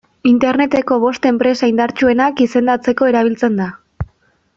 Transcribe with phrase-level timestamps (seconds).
[0.27, 3.69] Interneteko bost enpresa indartsuenak izendatzeko erabiltzen da.